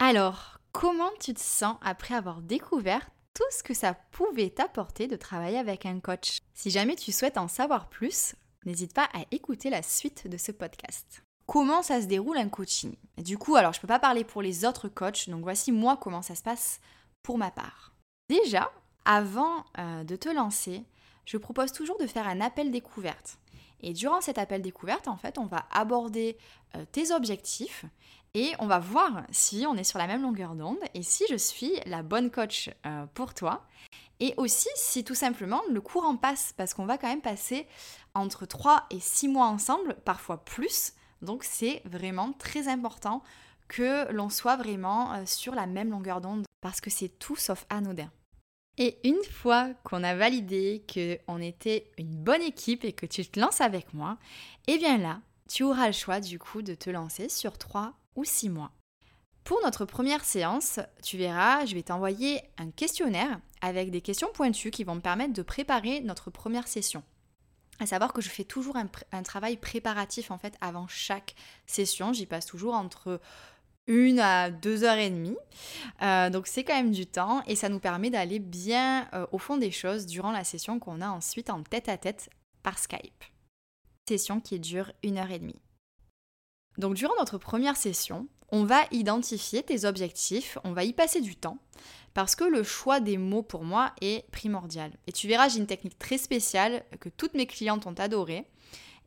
Alors, 0.00 0.58
comment 0.72 1.12
tu 1.20 1.32
te 1.32 1.38
sens 1.38 1.76
après 1.80 2.16
avoir 2.16 2.42
découvert 2.42 3.08
tout 3.32 3.44
ce 3.56 3.62
que 3.62 3.72
ça 3.72 3.94
pouvait 4.10 4.50
t'apporter 4.50 5.06
de 5.06 5.14
travailler 5.14 5.58
avec 5.58 5.86
un 5.86 6.00
coach? 6.00 6.38
Si 6.52 6.72
jamais 6.72 6.96
tu 6.96 7.12
souhaites 7.12 7.38
en 7.38 7.46
savoir 7.46 7.88
plus, 7.88 8.34
n'hésite 8.66 8.94
pas 8.94 9.08
à 9.14 9.22
écouter 9.30 9.70
la 9.70 9.84
suite 9.84 10.26
de 10.26 10.38
ce 10.38 10.50
podcast. 10.50 11.22
Comment 11.46 11.84
ça 11.84 12.02
se 12.02 12.06
déroule 12.06 12.38
un 12.38 12.48
coaching? 12.48 12.96
Du 13.16 13.38
coup, 13.38 13.54
alors 13.54 13.74
je 13.74 13.78
ne 13.78 13.82
peux 13.82 13.86
pas 13.86 14.00
parler 14.00 14.24
pour 14.24 14.42
les 14.42 14.64
autres 14.64 14.88
coachs, 14.88 15.28
donc 15.28 15.44
voici 15.44 15.70
moi 15.70 15.96
comment 15.96 16.22
ça 16.22 16.34
se 16.34 16.42
passe 16.42 16.80
pour 17.22 17.38
ma 17.38 17.52
part. 17.52 17.94
Déjà, 18.28 18.72
avant 19.04 19.64
euh, 19.78 20.04
de 20.04 20.16
te 20.16 20.28
lancer, 20.28 20.84
je 21.24 21.36
propose 21.36 21.72
toujours 21.72 21.98
de 21.98 22.06
faire 22.06 22.28
un 22.28 22.40
appel 22.40 22.70
découverte. 22.70 23.38
Et 23.82 23.92
durant 23.92 24.20
cet 24.20 24.38
appel 24.38 24.62
découverte, 24.62 25.08
en 25.08 25.16
fait, 25.16 25.38
on 25.38 25.46
va 25.46 25.66
aborder 25.70 26.36
euh, 26.76 26.84
tes 26.92 27.12
objectifs 27.12 27.84
et 28.34 28.52
on 28.58 28.66
va 28.66 28.78
voir 28.78 29.22
si 29.30 29.64
on 29.66 29.76
est 29.76 29.84
sur 29.84 29.98
la 29.98 30.06
même 30.06 30.22
longueur 30.22 30.54
d'onde 30.54 30.78
et 30.94 31.02
si 31.02 31.24
je 31.30 31.36
suis 31.36 31.72
la 31.86 32.02
bonne 32.02 32.30
coach 32.30 32.70
euh, 32.86 33.06
pour 33.14 33.34
toi. 33.34 33.66
Et 34.20 34.34
aussi 34.36 34.68
si 34.74 35.02
tout 35.02 35.14
simplement 35.14 35.62
le 35.70 35.80
courant 35.80 36.16
passe, 36.16 36.52
parce 36.56 36.74
qu'on 36.74 36.84
va 36.84 36.98
quand 36.98 37.08
même 37.08 37.22
passer 37.22 37.66
entre 38.14 38.44
3 38.44 38.86
et 38.90 39.00
6 39.00 39.28
mois 39.28 39.46
ensemble, 39.46 39.96
parfois 40.04 40.44
plus. 40.44 40.92
Donc 41.22 41.42
c'est 41.42 41.80
vraiment 41.86 42.32
très 42.34 42.68
important 42.68 43.22
que 43.66 44.10
l'on 44.12 44.28
soit 44.28 44.56
vraiment 44.56 45.24
sur 45.24 45.54
la 45.54 45.66
même 45.66 45.90
longueur 45.90 46.20
d'onde, 46.20 46.44
parce 46.60 46.82
que 46.82 46.90
c'est 46.90 47.08
tout 47.08 47.36
sauf 47.36 47.64
anodin. 47.70 48.10
Et 48.82 48.96
une 49.04 49.22
fois 49.30 49.68
qu'on 49.84 50.02
a 50.02 50.14
validé 50.14 50.82
qu'on 50.90 51.38
était 51.42 51.92
une 51.98 52.16
bonne 52.16 52.40
équipe 52.40 52.82
et 52.82 52.94
que 52.94 53.04
tu 53.04 53.26
te 53.26 53.38
lances 53.38 53.60
avec 53.60 53.92
moi, 53.92 54.16
eh 54.68 54.78
bien 54.78 54.96
là, 54.96 55.20
tu 55.50 55.64
auras 55.64 55.88
le 55.88 55.92
choix 55.92 56.18
du 56.18 56.38
coup 56.38 56.62
de 56.62 56.74
te 56.74 56.88
lancer 56.88 57.28
sur 57.28 57.58
3 57.58 57.92
ou 58.16 58.24
6 58.24 58.48
mois. 58.48 58.72
Pour 59.44 59.60
notre 59.62 59.84
première 59.84 60.24
séance, 60.24 60.80
tu 61.02 61.18
verras, 61.18 61.66
je 61.66 61.74
vais 61.74 61.82
t'envoyer 61.82 62.40
un 62.56 62.70
questionnaire 62.70 63.38
avec 63.60 63.90
des 63.90 64.00
questions 64.00 64.30
pointues 64.32 64.70
qui 64.70 64.84
vont 64.84 64.94
me 64.94 65.00
permettre 65.00 65.34
de 65.34 65.42
préparer 65.42 66.00
notre 66.00 66.30
première 66.30 66.66
session. 66.66 67.02
À 67.80 67.86
savoir 67.86 68.14
que 68.14 68.22
je 68.22 68.30
fais 68.30 68.44
toujours 68.44 68.76
un, 68.76 69.22
travail 69.22 69.58
préparatif 69.58 70.30
en 70.30 70.38
fait 70.38 70.56
avant 70.62 70.86
chaque 70.86 71.34
session. 71.66 72.14
J'y 72.14 72.26
passe 72.26 72.46
toujours 72.46 72.74
entre 72.74 73.20
une 73.90 74.20
à 74.20 74.50
deux 74.50 74.84
heures 74.84 74.98
et 74.98 75.10
demie. 75.10 75.36
Euh, 76.00 76.30
donc 76.30 76.46
c'est 76.46 76.64
quand 76.64 76.76
même 76.76 76.92
du 76.92 77.06
temps 77.06 77.42
et 77.46 77.56
ça 77.56 77.68
nous 77.68 77.80
permet 77.80 78.08
d'aller 78.08 78.38
bien 78.38 79.08
euh, 79.12 79.26
au 79.32 79.38
fond 79.38 79.56
des 79.56 79.72
choses 79.72 80.06
durant 80.06 80.30
la 80.30 80.44
session 80.44 80.78
qu'on 80.78 81.00
a 81.00 81.08
ensuite 81.08 81.50
en 81.50 81.62
tête 81.62 81.88
à 81.88 81.98
tête 81.98 82.30
par 82.62 82.78
Skype. 82.78 83.24
session 84.08 84.40
qui 84.40 84.60
dure 84.60 84.92
une 85.02 85.18
heure 85.18 85.30
et 85.30 85.38
demie. 85.38 85.60
Donc 86.78 86.94
durant 86.94 87.14
notre 87.18 87.36
première 87.36 87.76
session, 87.76 88.28
on 88.52 88.64
va 88.64 88.82
identifier 88.92 89.62
tes 89.62 89.84
objectifs, 89.84 90.58
on 90.64 90.72
va 90.72 90.84
y 90.84 90.92
passer 90.92 91.20
du 91.20 91.36
temps, 91.36 91.58
parce 92.14 92.34
que 92.34 92.44
le 92.44 92.62
choix 92.62 93.00
des 93.00 93.16
mots 93.16 93.42
pour 93.42 93.64
moi 93.64 93.92
est 94.00 94.28
primordial. 94.30 94.92
Et 95.06 95.12
tu 95.12 95.28
verras, 95.28 95.48
j'ai 95.48 95.58
une 95.58 95.66
technique 95.66 95.98
très 95.98 96.18
spéciale 96.18 96.84
que 97.00 97.08
toutes 97.08 97.34
mes 97.34 97.46
clientes 97.46 97.86
ont 97.86 97.94
adorée. 97.94 98.46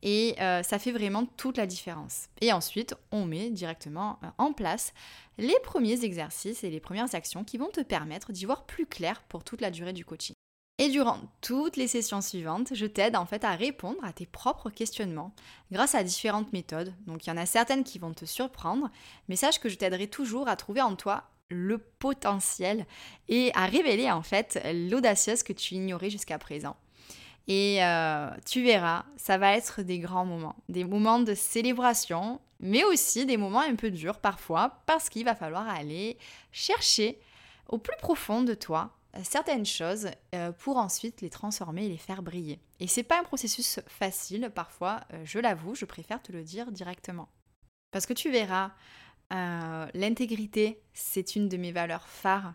Et 0.04 0.36
euh, 0.42 0.62
ça 0.64 0.80
fait 0.80 0.92
vraiment 0.92 1.26
toute 1.26 1.58
la 1.58 1.66
différence. 1.66 2.28
Et 2.42 2.52
ensuite, 2.52 2.94
on 3.12 3.26
met 3.26 3.50
directement 3.50 4.20
euh, 4.22 4.28
en 4.38 4.52
place 4.52 4.94
les 5.38 5.56
premiers 5.64 6.04
exercices 6.04 6.64
et 6.66 6.70
les 6.70 6.82
premières 6.82 7.16
actions 7.16 7.46
qui 7.46 7.58
vont 7.58 7.72
te 7.72 7.80
permettre 7.80 8.34
d'y 8.34 8.46
voir 8.46 8.66
plus 8.66 8.86
clair 8.86 9.24
pour 9.30 9.46
toute 9.46 9.62
la 9.62 9.72
durée 9.72 9.94
du 9.94 10.04
coaching. 10.04 10.36
Et 10.78 10.90
durant 10.90 11.20
toutes 11.40 11.78
les 11.78 11.88
sessions 11.88 12.20
suivantes, 12.20 12.74
je 12.74 12.86
t'aide 12.86 13.16
en 13.16 13.26
fait 13.26 13.46
à 13.46 13.56
répondre 13.56 14.04
à 14.04 14.12
tes 14.12 14.26
propres 14.26 14.70
questionnements 14.70 15.34
grâce 15.72 15.96
à 15.96 16.04
différentes 16.04 16.52
méthodes. 16.52 16.94
Donc 17.08 17.26
il 17.26 17.30
y 17.30 17.34
en 17.34 17.38
a 17.38 17.46
certaines 17.46 17.86
qui 17.86 18.00
vont 18.00 18.14
te 18.14 18.26
surprendre, 18.26 18.90
mais 19.30 19.38
sache 19.38 19.60
que 19.60 19.70
je 19.70 19.78
t'aiderai 19.78 20.08
toujours 20.08 20.50
à 20.50 20.58
trouver 20.58 20.82
en 20.82 20.96
toi 20.96 21.30
le 21.50 21.78
potentiel 21.78 22.86
et 23.30 23.52
à 23.54 23.68
révéler 23.68 24.12
en 24.12 24.24
fait 24.24 24.60
l'audacieuse 24.90 25.44
que 25.44 25.54
tu 25.54 25.76
ignorais 25.76 26.10
jusqu'à 26.10 26.40
présent. 26.40 26.76
Et 27.48 27.84
euh, 27.84 28.30
tu 28.46 28.64
verras, 28.64 29.06
ça 29.18 29.38
va 29.38 29.56
être 29.56 29.82
des 29.82 30.00
grands 30.00 30.26
moments, 30.26 30.56
des 30.70 30.86
moments 30.86 31.20
de 31.20 31.34
célébration, 31.34 32.40
mais 32.60 32.84
aussi 32.86 33.26
des 33.26 33.38
moments 33.38 33.62
un 33.62 33.76
peu 33.76 33.92
durs 33.92 34.20
parfois, 34.20 34.82
parce 34.86 35.10
qu'il 35.10 35.26
va 35.26 35.36
falloir 35.36 35.68
aller 35.68 36.18
chercher 36.52 37.20
au 37.68 37.78
plus 37.78 37.98
profond 37.98 38.44
de 38.44 38.54
toi 38.54 38.92
euh, 39.16 39.20
certaines 39.24 39.66
choses 39.66 40.10
euh, 40.34 40.54
pour 40.54 40.78
ensuite 40.78 41.20
les 41.20 41.30
transformer 41.30 41.86
et 41.86 41.90
les 41.90 41.98
faire 41.98 42.24
briller. 42.24 42.62
Et 42.80 42.88
c'est 42.88 43.04
pas 43.04 43.20
un 43.20 43.24
processus 43.24 43.82
facile, 43.88 44.50
parfois, 44.54 45.02
je 45.26 45.40
l'avoue, 45.40 45.76
je 45.76 45.86
préfère 45.86 46.22
te 46.22 46.32
le 46.32 46.44
dire 46.44 46.72
directement. 46.72 47.28
Parce 47.92 48.06
que 48.06 48.14
tu 48.14 48.32
verras, 48.32 48.72
l'intégrité, 49.94 50.82
c'est 50.94 51.36
une 51.36 51.48
de 51.50 51.58
mes 51.58 51.72
valeurs 51.72 52.08
phares 52.08 52.54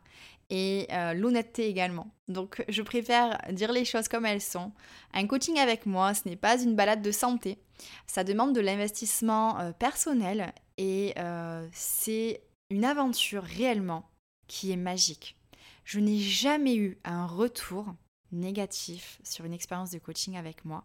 et 0.51 0.87
euh, 0.93 1.13
l'honnêteté 1.15 1.69
également. 1.69 2.11
Donc 2.29 2.65
je 2.69 2.83
préfère 2.83 3.39
dire 3.53 3.73
les 3.73 3.85
choses 3.85 4.09
comme 4.09 4.27
elles 4.27 4.41
sont. 4.41 4.73
Un 5.13 5.27
coaching 5.27 5.59
avec 5.59 5.87
moi, 5.87 6.15
ce 6.15 6.29
n'est 6.29 6.37
pas 6.37 6.61
une 6.61 6.75
balade 6.75 7.03
de 7.03 7.13
santé. 7.13 7.59
Ça 8.07 8.25
demande 8.25 8.55
de 8.55 8.61
l'investissement 8.61 9.59
euh, 9.61 9.73
personnel 9.73 10.53
et 10.79 11.15
euh, 11.19 11.67
c'est 11.73 12.43
une 12.71 12.85
aventure 12.85 13.43
réellement 13.43 14.09
qui 14.47 14.73
est 14.73 14.77
magique. 14.77 15.37
Je 15.85 16.01
n'ai 16.01 16.19
jamais 16.19 16.77
eu 16.77 16.99
un 17.05 17.27
retour 17.27 17.95
négatif 18.33 19.21
sur 19.25 19.45
une 19.45 19.55
expérience 19.55 19.91
de 19.91 19.99
coaching 19.99 20.37
avec 20.37 20.65
moi. 20.65 20.85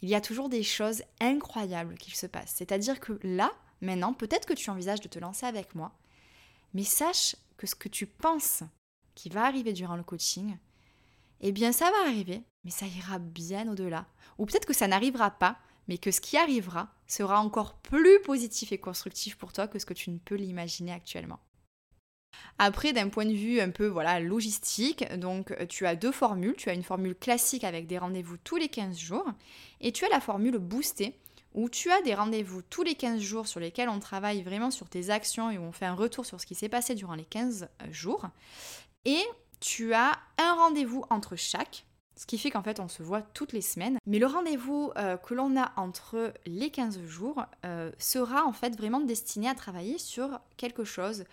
Il 0.00 0.08
y 0.08 0.16
a 0.16 0.20
toujours 0.20 0.48
des 0.48 0.64
choses 0.64 1.02
incroyables 1.20 1.96
qui 1.96 2.16
se 2.16 2.26
passent. 2.26 2.54
C'est-à-dire 2.56 2.98
que 2.98 3.20
là, 3.22 3.52
maintenant, 3.80 4.12
peut-être 4.12 4.46
que 4.46 4.52
tu 4.52 4.68
envisages 4.68 5.00
de 5.00 5.08
te 5.08 5.20
lancer 5.20 5.46
avec 5.46 5.76
moi, 5.76 5.92
mais 6.74 6.82
sache 6.82 7.36
que 7.56 7.68
ce 7.68 7.76
que 7.76 7.88
tu 7.88 8.06
penses 8.06 8.64
qui 9.14 9.28
va 9.28 9.44
arriver 9.44 9.72
durant 9.72 9.96
le 9.96 10.02
coaching, 10.02 10.56
eh 11.40 11.52
bien 11.52 11.72
ça 11.72 11.90
va 11.90 12.08
arriver, 12.08 12.42
mais 12.64 12.70
ça 12.70 12.86
ira 12.86 13.18
bien 13.18 13.70
au-delà. 13.70 14.06
Ou 14.38 14.46
peut-être 14.46 14.66
que 14.66 14.74
ça 14.74 14.88
n'arrivera 14.88 15.30
pas, 15.30 15.58
mais 15.88 15.98
que 15.98 16.10
ce 16.10 16.20
qui 16.20 16.36
arrivera 16.36 16.94
sera 17.06 17.40
encore 17.40 17.74
plus 17.78 18.20
positif 18.22 18.72
et 18.72 18.78
constructif 18.78 19.36
pour 19.36 19.52
toi 19.52 19.66
que 19.66 19.78
ce 19.78 19.86
que 19.86 19.94
tu 19.94 20.10
ne 20.10 20.18
peux 20.18 20.36
l'imaginer 20.36 20.92
actuellement. 20.92 21.40
Après, 22.58 22.92
d'un 22.92 23.08
point 23.08 23.26
de 23.26 23.32
vue 23.32 23.60
un 23.60 23.70
peu 23.70 23.92
logistique, 24.20 25.04
donc 25.18 25.54
tu 25.68 25.86
as 25.86 25.96
deux 25.96 26.12
formules. 26.12 26.54
Tu 26.56 26.70
as 26.70 26.74
une 26.74 26.82
formule 26.82 27.14
classique 27.14 27.64
avec 27.64 27.86
des 27.86 27.98
rendez-vous 27.98 28.36
tous 28.38 28.56
les 28.56 28.68
15 28.68 28.96
jours 28.96 29.26
et 29.80 29.92
tu 29.92 30.04
as 30.04 30.08
la 30.08 30.20
formule 30.20 30.58
boostée 30.58 31.18
où 31.54 31.68
tu 31.68 31.90
as 31.90 32.00
des 32.02 32.14
rendez-vous 32.14 32.62
tous 32.62 32.82
les 32.82 32.94
15 32.94 33.20
jours 33.20 33.46
sur 33.46 33.60
lesquels 33.60 33.88
on 33.88 33.98
travaille 33.98 34.42
vraiment 34.42 34.70
sur 34.70 34.88
tes 34.88 35.10
actions 35.10 35.50
et 35.50 35.58
où 35.58 35.62
on 35.62 35.72
fait 35.72 35.84
un 35.84 35.94
retour 35.94 36.24
sur 36.24 36.40
ce 36.40 36.46
qui 36.46 36.54
s'est 36.54 36.70
passé 36.70 36.94
durant 36.94 37.14
les 37.14 37.24
15 37.24 37.68
jours. 37.90 38.26
Et 39.04 39.22
tu 39.60 39.94
as 39.94 40.18
un 40.38 40.54
rendez-vous 40.54 41.04
entre 41.10 41.36
chaque, 41.36 41.84
ce 42.16 42.26
qui 42.26 42.38
fait 42.38 42.50
qu'en 42.50 42.62
fait 42.62 42.80
on 42.80 42.88
se 42.88 43.02
voit 43.02 43.22
toutes 43.22 43.52
les 43.52 43.60
semaines. 43.60 43.98
Mais 44.06 44.18
le 44.18 44.26
rendez-vous 44.26 44.92
euh, 44.96 45.16
que 45.16 45.34
l'on 45.34 45.56
a 45.56 45.72
entre 45.76 46.32
les 46.46 46.70
15 46.70 47.00
jours 47.06 47.44
euh, 47.64 47.90
sera 47.98 48.44
en 48.44 48.52
fait 48.52 48.76
vraiment 48.76 49.00
destiné 49.00 49.48
à 49.48 49.54
travailler 49.54 49.98
sur 49.98 50.40
quelque 50.56 50.84
chose 50.84 51.24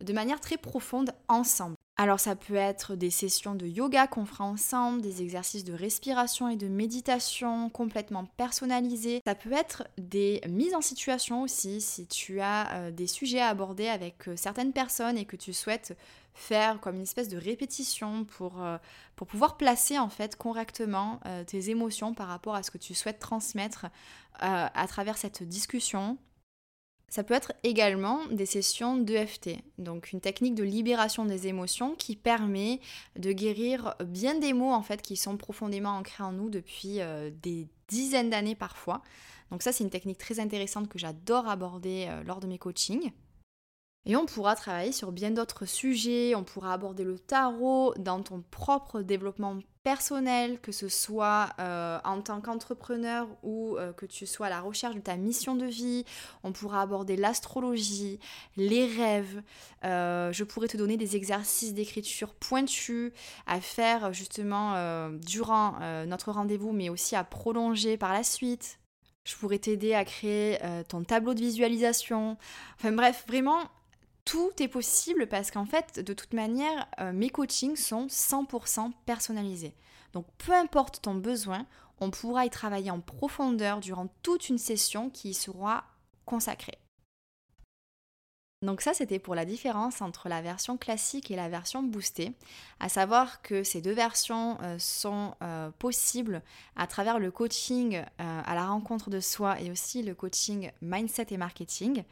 de 0.00 0.12
manière 0.12 0.40
très 0.40 0.56
profonde 0.56 1.12
ensemble. 1.28 1.76
Alors 1.96 2.18
ça 2.18 2.34
peut 2.34 2.54
être 2.54 2.96
des 2.96 3.10
sessions 3.10 3.54
de 3.54 3.66
yoga 3.66 4.06
qu'on 4.06 4.24
fera 4.24 4.44
ensemble, 4.44 5.02
des 5.02 5.22
exercices 5.22 5.62
de 5.62 5.74
respiration 5.74 6.48
et 6.48 6.56
de 6.56 6.66
méditation 6.66 7.68
complètement 7.68 8.24
personnalisés. 8.36 9.20
Ça 9.26 9.34
peut 9.34 9.52
être 9.52 9.84
des 9.98 10.40
mises 10.48 10.74
en 10.74 10.80
situation 10.80 11.42
aussi 11.42 11.80
si 11.80 12.06
tu 12.06 12.40
as 12.40 12.72
euh, 12.72 12.90
des 12.90 13.06
sujets 13.06 13.40
à 13.40 13.48
aborder 13.48 13.88
avec 13.88 14.24
certaines 14.36 14.72
personnes 14.72 15.18
et 15.18 15.26
que 15.26 15.36
tu 15.36 15.52
souhaites 15.52 15.94
faire 16.34 16.80
comme 16.80 16.96
une 16.96 17.02
espèce 17.02 17.28
de 17.28 17.36
répétition 17.36 18.24
pour, 18.24 18.62
euh, 18.62 18.78
pour 19.16 19.26
pouvoir 19.26 19.56
placer 19.56 19.98
en 19.98 20.08
fait 20.08 20.36
correctement 20.36 21.20
euh, 21.26 21.44
tes 21.44 21.70
émotions 21.70 22.14
par 22.14 22.28
rapport 22.28 22.54
à 22.54 22.62
ce 22.62 22.70
que 22.70 22.78
tu 22.78 22.94
souhaites 22.94 23.18
transmettre 23.18 23.86
euh, 24.42 24.66
à 24.72 24.86
travers 24.88 25.18
cette 25.18 25.42
discussion. 25.42 26.18
Ça 27.08 27.22
peut 27.22 27.34
être 27.34 27.52
également 27.62 28.24
des 28.30 28.46
sessions 28.46 28.96
d'EFT, 28.96 29.58
donc 29.76 30.12
une 30.12 30.22
technique 30.22 30.54
de 30.54 30.62
libération 30.62 31.26
des 31.26 31.46
émotions 31.46 31.94
qui 31.94 32.16
permet 32.16 32.80
de 33.18 33.32
guérir 33.32 33.94
bien 34.02 34.38
des 34.38 34.54
mots 34.54 34.72
en 34.72 34.82
fait 34.82 35.02
qui 35.02 35.16
sont 35.16 35.36
profondément 35.36 35.90
ancrés 35.90 36.24
en 36.24 36.32
nous 36.32 36.48
depuis 36.48 37.00
des 37.42 37.68
dizaines 37.88 38.30
d'années 38.30 38.54
parfois. 38.54 39.02
Donc 39.50 39.62
ça 39.62 39.72
c'est 39.72 39.84
une 39.84 39.90
technique 39.90 40.16
très 40.16 40.40
intéressante 40.40 40.88
que 40.88 40.98
j'adore 40.98 41.48
aborder 41.48 42.08
lors 42.24 42.40
de 42.40 42.46
mes 42.46 42.56
coachings. 42.56 43.12
Et 44.04 44.16
on 44.16 44.26
pourra 44.26 44.56
travailler 44.56 44.90
sur 44.90 45.12
bien 45.12 45.30
d'autres 45.30 45.64
sujets, 45.64 46.34
on 46.34 46.42
pourra 46.42 46.72
aborder 46.72 47.04
le 47.04 47.18
tarot 47.20 47.94
dans 47.98 48.20
ton 48.20 48.42
propre 48.50 49.00
développement 49.00 49.58
personnel, 49.84 50.60
que 50.60 50.72
ce 50.72 50.88
soit 50.88 51.50
euh, 51.60 51.98
en 52.04 52.20
tant 52.20 52.40
qu'entrepreneur 52.40 53.28
ou 53.44 53.76
euh, 53.76 53.92
que 53.92 54.06
tu 54.06 54.26
sois 54.26 54.46
à 54.46 54.50
la 54.50 54.60
recherche 54.60 54.96
de 54.96 55.00
ta 55.00 55.16
mission 55.16 55.54
de 55.54 55.66
vie. 55.66 56.04
On 56.42 56.50
pourra 56.52 56.82
aborder 56.82 57.16
l'astrologie, 57.16 58.18
les 58.56 58.86
rêves. 58.86 59.40
Euh, 59.84 60.32
je 60.32 60.42
pourrais 60.42 60.68
te 60.68 60.76
donner 60.76 60.96
des 60.96 61.14
exercices 61.14 61.74
d'écriture 61.74 62.34
pointus 62.34 63.12
à 63.46 63.60
faire 63.60 64.12
justement 64.12 64.72
durant 65.20 65.78
notre 66.06 66.32
rendez-vous, 66.32 66.72
mais 66.72 66.88
aussi 66.88 67.16
à 67.16 67.24
prolonger 67.24 67.96
par 67.96 68.12
la 68.12 68.24
suite. 68.24 68.78
Je 69.24 69.36
pourrais 69.36 69.58
t'aider 69.58 69.94
à 69.94 70.04
créer 70.04 70.58
ton 70.88 71.04
tableau 71.04 71.34
de 71.34 71.40
visualisation. 71.40 72.36
Enfin 72.76 72.92
bref, 72.92 73.24
vraiment 73.28 73.68
tout 74.32 74.50
est 74.60 74.68
possible 74.68 75.26
parce 75.26 75.50
qu'en 75.50 75.66
fait, 75.66 76.00
de 76.00 76.14
toute 76.14 76.32
manière, 76.32 76.88
euh, 77.00 77.12
mes 77.12 77.28
coachings 77.28 77.76
sont 77.76 78.06
100% 78.06 78.90
personnalisés. 79.04 79.74
Donc 80.14 80.24
peu 80.38 80.54
importe 80.54 81.02
ton 81.02 81.14
besoin, 81.14 81.66
on 82.00 82.10
pourra 82.10 82.46
y 82.46 82.50
travailler 82.50 82.90
en 82.90 83.00
profondeur 83.00 83.80
durant 83.80 84.08
toute 84.22 84.48
une 84.48 84.56
session 84.56 85.10
qui 85.10 85.30
y 85.30 85.34
sera 85.34 85.84
consacrée. 86.24 86.78
Donc 88.62 88.80
ça, 88.80 88.94
c'était 88.94 89.18
pour 89.18 89.34
la 89.34 89.44
différence 89.44 90.00
entre 90.00 90.30
la 90.30 90.40
version 90.40 90.78
classique 90.78 91.30
et 91.30 91.36
la 91.36 91.50
version 91.50 91.82
boostée, 91.82 92.32
à 92.80 92.88
savoir 92.88 93.42
que 93.42 93.62
ces 93.62 93.82
deux 93.82 93.92
versions 93.92 94.56
euh, 94.62 94.78
sont 94.78 95.34
euh, 95.42 95.70
possibles 95.78 96.40
à 96.74 96.86
travers 96.86 97.18
le 97.18 97.30
coaching 97.30 98.02
à 98.16 98.54
la 98.54 98.66
rencontre 98.66 99.10
de 99.10 99.20
soi 99.20 99.60
et 99.60 99.70
aussi 99.70 100.02
le 100.02 100.14
coaching 100.14 100.70
mindset 100.80 101.26
et 101.32 101.36
marketing. 101.36 102.04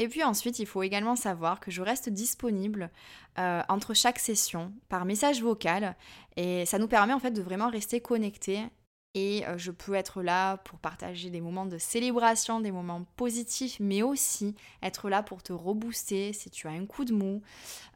Et 0.00 0.08
puis 0.08 0.24
ensuite, 0.24 0.58
il 0.58 0.64
faut 0.64 0.82
également 0.82 1.14
savoir 1.14 1.60
que 1.60 1.70
je 1.70 1.82
reste 1.82 2.08
disponible 2.08 2.90
euh, 3.38 3.60
entre 3.68 3.92
chaque 3.92 4.18
session 4.18 4.72
par 4.88 5.04
message 5.04 5.42
vocal 5.42 5.94
et 6.38 6.64
ça 6.64 6.78
nous 6.78 6.88
permet 6.88 7.12
en 7.12 7.20
fait 7.20 7.32
de 7.32 7.42
vraiment 7.42 7.68
rester 7.68 8.00
connectés 8.00 8.62
et 9.12 9.46
euh, 9.46 9.58
je 9.58 9.70
peux 9.70 9.92
être 9.92 10.22
là 10.22 10.56
pour 10.56 10.78
partager 10.78 11.28
des 11.28 11.42
moments 11.42 11.66
de 11.66 11.76
célébration, 11.76 12.60
des 12.60 12.70
moments 12.70 13.04
positifs, 13.16 13.76
mais 13.78 14.00
aussi 14.00 14.54
être 14.82 15.10
là 15.10 15.22
pour 15.22 15.42
te 15.42 15.52
rebooster 15.52 16.32
si 16.32 16.48
tu 16.48 16.66
as 16.66 16.70
un 16.70 16.86
coup 16.86 17.04
de 17.04 17.12
mou, 17.12 17.42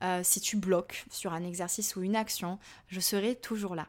euh, 0.03 0.21
si 0.23 0.43
tu 0.43 0.59
bloques 0.59 1.07
sur 1.11 1.33
un 1.33 1.43
exercice 1.43 1.97
ou 1.97 2.03
une 2.03 2.17
action, 2.17 2.59
je 2.89 3.01
serai 3.01 3.35
toujours 3.35 3.75
là. 3.75 3.89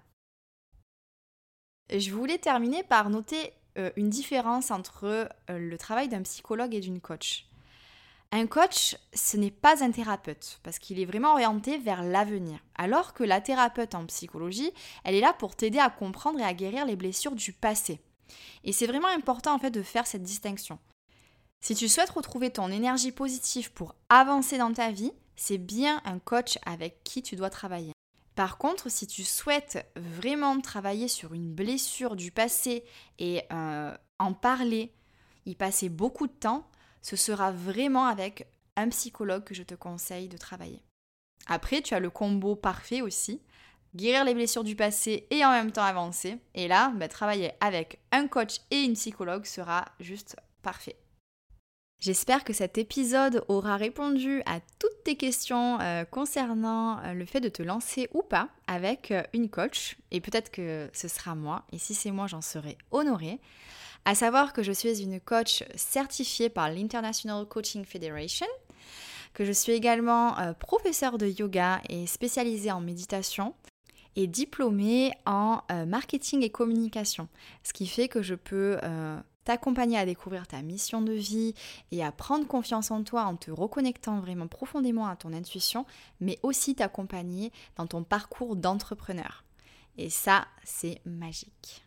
Je 1.89 2.11
voulais 2.11 2.37
terminer 2.37 2.81
par 2.81 3.09
noter 3.09 3.51
une 3.97 4.09
différence 4.09 4.71
entre 4.71 5.27
le 5.49 5.77
travail 5.77 6.07
d'un 6.07 6.21
psychologue 6.21 6.73
et 6.73 6.79
d'une 6.79 7.01
coach. 7.01 7.45
Un 8.31 8.47
coach, 8.47 8.97
ce 9.13 9.37
n'est 9.37 9.51
pas 9.51 9.83
un 9.83 9.91
thérapeute, 9.91 10.59
parce 10.63 10.79
qu'il 10.79 10.99
est 10.99 11.05
vraiment 11.05 11.33
orienté 11.33 11.77
vers 11.77 12.03
l'avenir. 12.03 12.59
Alors 12.75 13.13
que 13.13 13.23
la 13.23 13.39
thérapeute 13.39 13.95
en 13.95 14.05
psychologie, 14.05 14.71
elle 15.03 15.15
est 15.15 15.21
là 15.21 15.33
pour 15.33 15.55
t'aider 15.55 15.79
à 15.79 15.89
comprendre 15.89 16.39
et 16.39 16.43
à 16.43 16.53
guérir 16.53 16.85
les 16.85 16.95
blessures 16.95 17.35
du 17.35 17.53
passé. 17.53 18.01
Et 18.63 18.73
c'est 18.73 18.87
vraiment 18.87 19.07
important 19.07 19.53
en 19.53 19.59
fait 19.59 19.71
de 19.71 19.83
faire 19.83 20.07
cette 20.07 20.23
distinction. 20.23 20.79
Si 21.61 21.75
tu 21.75 21.87
souhaites 21.87 22.09
retrouver 22.09 22.51
ton 22.51 22.69
énergie 22.69 23.11
positive 23.11 23.71
pour 23.71 23.95
avancer 24.09 24.57
dans 24.57 24.73
ta 24.73 24.91
vie, 24.91 25.13
c'est 25.35 25.57
bien 25.57 26.01
un 26.05 26.19
coach 26.19 26.59
avec 26.65 27.03
qui 27.03 27.23
tu 27.23 27.35
dois 27.35 27.49
travailler. 27.49 27.93
Par 28.35 28.57
contre, 28.57 28.89
si 28.89 29.07
tu 29.07 29.23
souhaites 29.23 29.89
vraiment 29.95 30.59
travailler 30.59 31.07
sur 31.07 31.33
une 31.33 31.53
blessure 31.53 32.15
du 32.15 32.31
passé 32.31 32.83
et 33.17 33.43
euh, 33.51 33.95
en 34.19 34.33
parler, 34.33 34.93
y 35.45 35.55
passer 35.55 35.89
beaucoup 35.89 36.27
de 36.27 36.33
temps, 36.33 36.67
ce 37.05 37.15
sera 37.15 37.51
vraiment 37.51 38.07
avec 38.07 38.47
un 38.75 38.89
psychologue 38.89 39.43
que 39.43 39.53
je 39.53 39.61
te 39.61 39.75
conseille 39.75 40.27
de 40.27 40.37
travailler. 40.37 40.81
Après, 41.45 41.83
tu 41.83 41.93
as 41.93 41.99
le 41.99 42.09
combo 42.09 42.55
parfait 42.55 43.01
aussi, 43.01 43.43
guérir 43.93 44.25
les 44.25 44.33
blessures 44.33 44.63
du 44.63 44.75
passé 44.75 45.27
et 45.29 45.45
en 45.45 45.51
même 45.51 45.71
temps 45.71 45.83
avancer. 45.83 46.39
Et 46.55 46.67
là, 46.67 46.91
bah, 46.95 47.07
travailler 47.07 47.51
avec 47.61 47.99
un 48.11 48.27
coach 48.27 48.55
et 48.71 48.81
une 48.81 48.95
psychologue 48.95 49.45
sera 49.45 49.85
juste 49.99 50.35
parfait. 50.63 50.95
J'espère 51.99 52.43
que 52.43 52.53
cet 52.53 52.79
épisode 52.79 53.45
aura 53.49 53.77
répondu 53.77 54.41
à 54.47 54.59
toutes 54.79 55.03
tes 55.03 55.15
questions 55.15 55.79
euh, 55.81 56.05
concernant 56.05 56.97
euh, 57.03 57.13
le 57.13 57.25
fait 57.25 57.39
de 57.39 57.49
te 57.49 57.61
lancer 57.61 58.09
ou 58.15 58.23
pas 58.23 58.49
avec 58.65 59.11
euh, 59.11 59.21
une 59.31 59.51
coach. 59.51 59.95
Et 60.09 60.21
peut-être 60.21 60.49
que 60.49 60.89
ce 60.91 61.07
sera 61.07 61.35
moi. 61.35 61.65
Et 61.71 61.77
si 61.77 61.93
c'est 61.93 62.11
moi, 62.11 62.25
j'en 62.25 62.41
serai 62.41 62.79
honorée. 62.89 63.39
À 64.07 64.13
savoir 64.13 64.53
que 64.53 64.61
je 64.61 64.71
suis 64.71 65.01
une 65.01 65.19
coach 65.19 65.63
certifiée 65.75 66.49
par 66.49 66.69
l'International 66.69 67.45
Coaching 67.47 67.85
Federation, 67.85 68.45
que 69.33 69.43
je 69.43 69.51
suis 69.51 69.71
également 69.71 70.35
professeure 70.59 71.17
de 71.17 71.27
yoga 71.27 71.81
et 71.89 72.05
spécialisée 72.05 72.71
en 72.71 72.81
méditation 72.81 73.55
et 74.15 74.27
diplômée 74.27 75.11
en 75.25 75.61
marketing 75.87 76.43
et 76.43 76.51
communication. 76.51 77.27
Ce 77.63 77.73
qui 77.73 77.87
fait 77.87 78.07
que 78.07 78.21
je 78.21 78.35
peux 78.35 78.77
t'accompagner 79.43 79.97
à 79.97 80.05
découvrir 80.05 80.45
ta 80.45 80.61
mission 80.61 81.01
de 81.01 81.13
vie 81.13 81.55
et 81.91 82.03
à 82.03 82.11
prendre 82.11 82.45
confiance 82.45 82.91
en 82.91 83.03
toi 83.03 83.23
en 83.23 83.35
te 83.35 83.49
reconnectant 83.49 84.19
vraiment 84.19 84.47
profondément 84.47 85.07
à 85.07 85.15
ton 85.15 85.33
intuition, 85.33 85.85
mais 86.19 86.37
aussi 86.43 86.75
t'accompagner 86.75 87.51
dans 87.75 87.87
ton 87.87 88.03
parcours 88.03 88.55
d'entrepreneur. 88.55 89.43
Et 89.97 90.11
ça, 90.11 90.45
c'est 90.63 91.01
magique. 91.05 91.84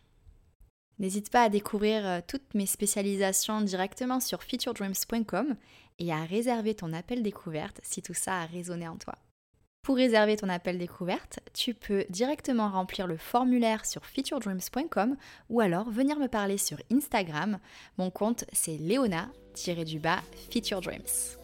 N'hésite 0.99 1.29
pas 1.29 1.43
à 1.43 1.49
découvrir 1.49 2.05
euh, 2.05 2.19
toutes 2.25 2.53
mes 2.53 2.65
spécialisations 2.65 3.61
directement 3.61 4.19
sur 4.19 4.43
featuredreams.com 4.43 5.55
et 5.99 6.11
à 6.11 6.23
réserver 6.23 6.75
ton 6.75 6.93
appel 6.93 7.23
découverte 7.23 7.79
si 7.83 8.01
tout 8.01 8.13
ça 8.13 8.41
a 8.41 8.45
résonné 8.45 8.87
en 8.87 8.97
toi. 8.97 9.15
Pour 9.81 9.95
réserver 9.95 10.35
ton 10.35 10.49
appel 10.49 10.77
découverte, 10.77 11.39
tu 11.53 11.73
peux 11.73 12.05
directement 12.09 12.69
remplir 12.69 13.07
le 13.07 13.17
formulaire 13.17 13.85
sur 13.85 14.05
featuredreams.com 14.05 15.15
ou 15.49 15.61
alors 15.61 15.89
venir 15.89 16.19
me 16.19 16.27
parler 16.27 16.57
sur 16.57 16.77
Instagram. 16.91 17.59
Mon 17.97 18.11
compte 18.11 18.43
c'est 18.51 18.77
léona-featuredreams. 18.77 21.38